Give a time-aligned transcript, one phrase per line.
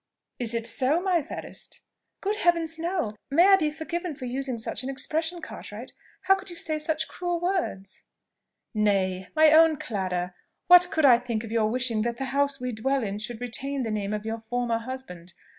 [0.39, 1.81] Is it so, my fairest?"
[2.21, 3.13] "Good Heaven, no!
[3.29, 5.93] May I be forgiven for using such an expression, Cartwright!
[6.21, 8.05] How could you say such cruel words?"
[8.73, 9.27] "Nay!
[9.35, 10.33] my own Clara!
[10.65, 13.83] what could I think of your wishing that the house we dwell in should retain
[13.83, 15.33] the name of your former husband?